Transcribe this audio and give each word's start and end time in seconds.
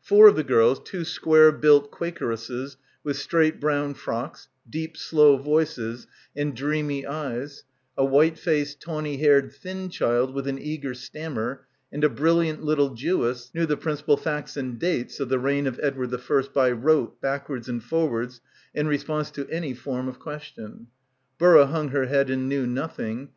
Four 0.00 0.28
of 0.28 0.36
the 0.36 0.44
girls, 0.44 0.78
two 0.78 1.04
square— 1.04 1.50
116— 1.50 1.58
BACKWATER 1.58 1.60
built 1.60 1.90
Quakeresses 2.30 2.76
with 3.02 3.16
straight 3.16 3.58
brown 3.60 3.94
frocks, 3.94 4.46
deep 4.70 4.96
slow 4.96 5.38
voices 5.38 6.06
and 6.36 6.54
dreamy 6.54 7.04
eyes, 7.04 7.64
a 7.98 8.04
white 8.04 8.38
faced, 8.38 8.80
tawny 8.80 9.16
haired, 9.16 9.50
thin 9.52 9.88
child 9.88 10.32
with 10.34 10.46
an 10.46 10.60
eager 10.60 10.94
stammer, 10.94 11.62
and 11.90 12.04
a 12.04 12.08
brilliant 12.08 12.62
little 12.62 12.94
Jewess 12.94 13.50
knew 13.54 13.66
the 13.66 13.76
"principal 13.76 14.16
facts 14.16 14.56
and 14.56 14.78
dates" 14.78 15.18
of 15.18 15.30
the 15.30 15.40
reign 15.40 15.66
of 15.66 15.80
Edward 15.82 16.14
I 16.14 16.42
by 16.54 16.70
rote 16.70 17.20
backwards 17.20 17.68
and 17.68 17.82
forwards 17.82 18.40
in 18.72 18.86
response 18.86 19.32
to 19.32 19.48
any 19.48 19.74
form 19.74 20.06
of 20.06 20.20
question. 20.20 20.86
Burra 21.38 21.66
hung 21.66 21.88
her 21.88 22.06
head 22.06 22.30
and 22.30 22.48
knew 22.48 22.68
nothing. 22.68 23.30